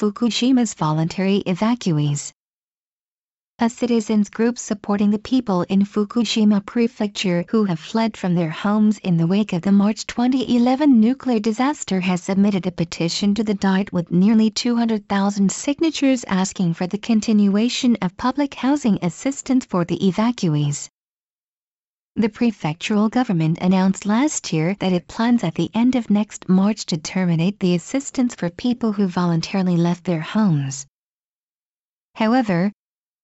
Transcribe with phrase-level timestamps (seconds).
[0.00, 2.32] Fukushima's voluntary evacuees.
[3.58, 8.96] A citizens group supporting the people in Fukushima Prefecture who have fled from their homes
[9.00, 13.52] in the wake of the March 2011 nuclear disaster has submitted a petition to the
[13.52, 19.98] Diet with nearly 200,000 signatures asking for the continuation of public housing assistance for the
[19.98, 20.88] evacuees.
[22.16, 26.84] The prefectural government announced last year that it plans at the end of next March
[26.86, 30.86] to terminate the assistance for people who voluntarily left their homes.
[32.16, 32.72] However,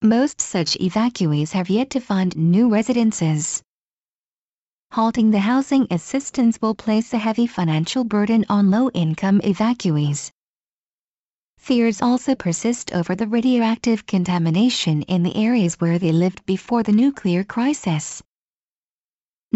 [0.03, 3.63] most such evacuees have yet to find new residences.
[4.93, 10.31] Halting the housing assistance will place a heavy financial burden on low-income evacuees.
[11.59, 16.93] Fears also persist over the radioactive contamination in the areas where they lived before the
[16.93, 18.23] nuclear crisis.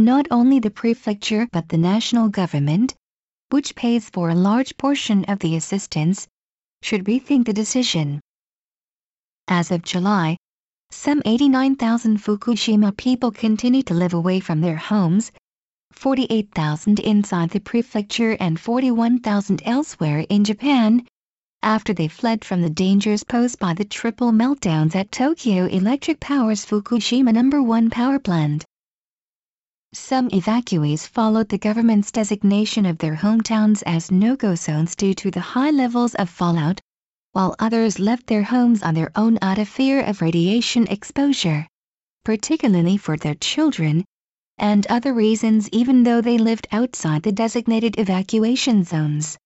[0.03, 2.95] Not only the prefecture but the national government,
[3.51, 6.27] which pays for a large portion of the assistance,
[6.81, 8.19] should rethink the decision.
[9.47, 10.39] As of July,
[10.91, 15.33] some 89,000 Fukushima people continue to live away from their homes,
[15.93, 21.07] 48,000 inside the prefecture and 41,000 elsewhere in Japan,
[21.63, 26.65] after they fled from the dangers posed by the triple meltdowns at Tokyo Electric Power's
[26.65, 27.63] Fukushima No.
[27.63, 28.65] 1 power plant.
[29.93, 35.41] Some evacuees followed the government's designation of their hometowns as no-go zones due to the
[35.41, 36.81] high levels of fallout,
[37.33, 41.67] while others left their homes on their own out of fear of radiation exposure,
[42.25, 44.05] particularly for their children,
[44.59, 49.39] and other reasons even though they lived outside the designated evacuation zones.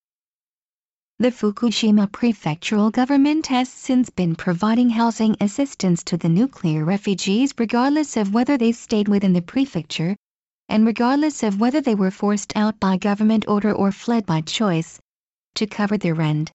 [1.19, 8.17] The Fukushima prefectural government has since been providing housing assistance to the nuclear refugees regardless
[8.19, 10.17] of whether they stayed within the prefecture,
[10.69, 14.99] and regardless of whether they were forced out by government order or fled by choice,
[15.55, 16.51] to cover their rent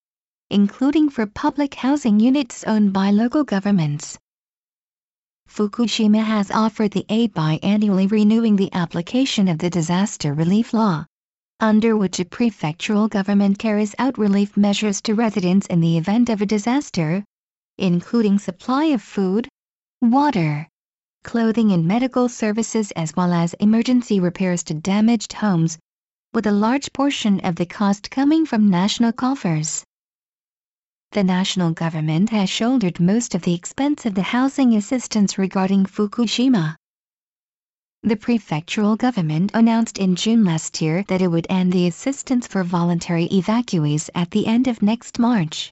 [0.51, 4.17] including for public housing units owned by local governments.
[5.47, 11.05] Fukushima has offered the aid by annually renewing the application of the disaster relief law,
[11.59, 16.41] under which a prefectural government carries out relief measures to residents in the event of
[16.41, 17.23] a disaster,
[17.77, 19.47] including supply of food,
[20.01, 20.67] water,
[21.23, 25.77] clothing and medical services as well as emergency repairs to damaged homes,
[26.33, 29.83] with a large portion of the cost coming from national coffers
[31.11, 36.75] the national government has shouldered most of the expense of the housing assistance regarding Fukushima.
[38.03, 42.63] The prefectural government announced in June last year that it would end the assistance for
[42.63, 45.71] voluntary evacuees at the end of next March.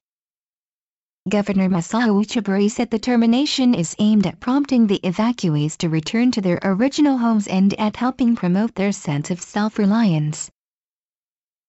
[1.28, 6.40] Governor Masao Uchibori said the termination is aimed at prompting the evacuees to return to
[6.40, 10.50] their original homes and at helping promote their sense of self-reliance.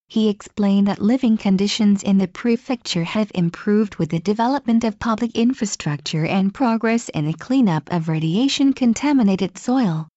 [0.08, 5.36] He explained that living conditions in the prefecture have improved with the development of public
[5.36, 10.08] infrastructure and progress in the cleanup of radiation-contaminated soil.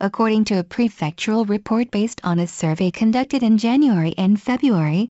[0.00, 5.08] According to a prefectural report based on a survey conducted in January and February,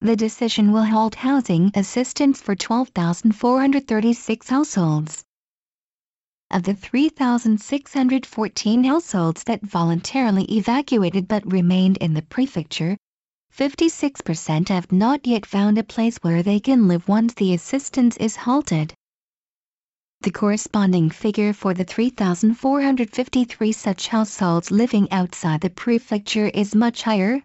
[0.00, 5.24] the decision will halt housing assistance for 12,436 households.
[6.50, 12.98] Of the 3,614 households that voluntarily evacuated but remained in the prefecture,
[13.56, 18.36] 56% have not yet found a place where they can live once the assistance is
[18.36, 18.92] halted.
[20.20, 27.42] The corresponding figure for the 3,453 such households living outside the prefecture is much higher,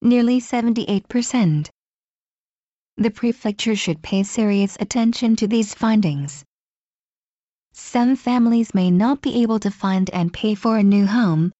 [0.00, 1.68] nearly 78%.
[3.00, 6.44] The prefecture should pay serious attention to these findings.
[7.72, 11.52] Some families may not be able to find and pay for a new home,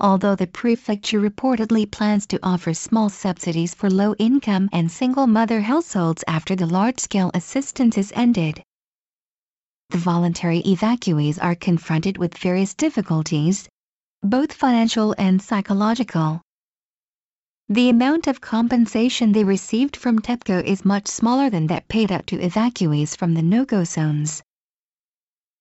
[0.00, 6.56] although the prefecture reportedly plans to offer small subsidies for low-income and single-mother households after
[6.56, 8.62] the large-scale assistance is ended.
[9.90, 13.68] The voluntary evacuees are confronted with various difficulties,
[14.22, 16.40] both financial and psychological.
[17.70, 22.26] The amount of compensation they received from TEPCO is much smaller than that paid out
[22.28, 24.42] to evacuees from the no-go zones.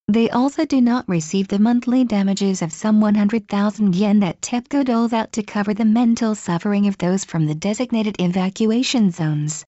[0.08, 5.12] They also do not receive the monthly damages of some 100,000 yen that TEPCO doles
[5.12, 9.66] out to cover the mental suffering of those from the designated evacuation zones.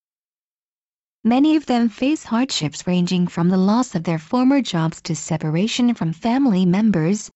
[1.26, 5.94] Many of them face hardships ranging from the loss of their former jobs to separation
[5.94, 7.30] from family members,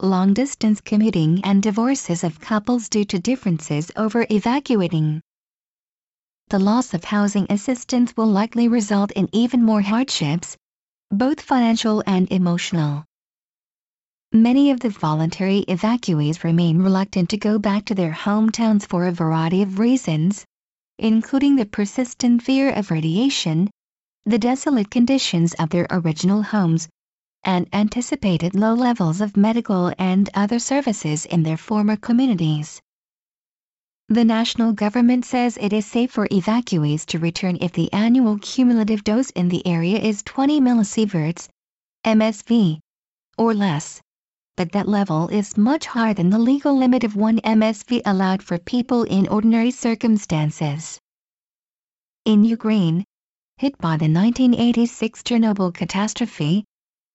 [0.00, 5.20] long-distance commuting and divorces of couples due to differences over evacuating.
[6.48, 10.56] The loss of housing assistance will likely result in even more hardships,
[11.10, 13.04] both financial and emotional.
[14.32, 19.12] Many of the voluntary evacuees remain reluctant to go back to their hometowns for a
[19.12, 20.44] variety of reasons,
[20.98, 23.70] including the persistent fear of radiation,
[24.26, 26.88] the desolate conditions of their original homes,
[27.44, 32.80] and anticipated low levels of medical and other services in their former communities.
[34.08, 39.02] The national government says it is safe for evacuees to return if the annual cumulative
[39.02, 41.48] dose in the area is 20 millisieverts,
[42.04, 42.80] MSV,
[43.38, 44.02] or less.
[44.56, 48.58] But that level is much higher than the legal limit of 1 MSV allowed for
[48.58, 50.98] people in ordinary circumstances.
[52.24, 53.04] In Ukraine,
[53.56, 56.64] hit by the 1986 Chernobyl catastrophe,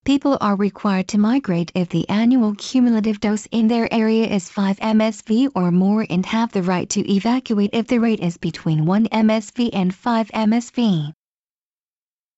[0.06, 4.78] people are required to migrate if the annual cumulative dose in their area is 5
[4.80, 9.07] MSV or more and have the right to evacuate if the rate is between 1
[9.07, 11.13] MSV and 5 MSV.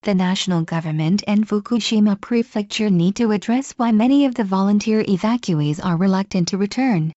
[0.03, 5.79] The national government and Fukushima Prefecture need to address why many of the volunteer evacuees
[5.83, 7.13] are reluctant to return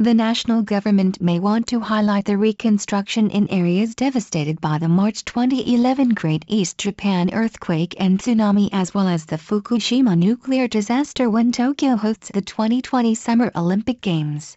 [0.00, 5.26] the national government may want to highlight the reconstruction in areas devastated by the March
[5.26, 11.52] 2011 Great East Japan earthquake and tsunami as well as the Fukushima nuclear disaster when
[11.52, 14.56] Tokyo hosts the 2020 Summer Olympic Games.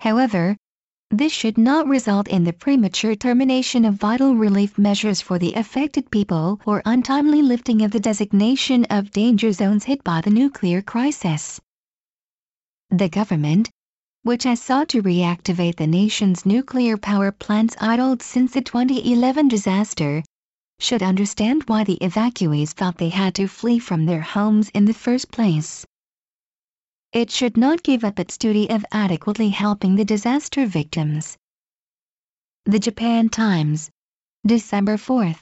[0.00, 0.56] However,
[1.10, 6.10] this should not result in the premature termination of vital relief measures for the affected
[6.10, 11.60] people or untimely lifting of the designation of danger zones hit by the nuclear crisis.
[12.88, 13.68] The government,
[14.26, 20.20] which has sought to reactivate the nation's nuclear power plants idled since the 2011 disaster,
[20.80, 24.92] should understand why the evacuees felt they had to flee from their homes in the
[24.92, 25.86] first place.
[27.12, 31.36] It should not give up its duty of adequately helping the disaster victims.
[32.64, 33.90] The Japan Times,
[34.44, 35.38] December 4th.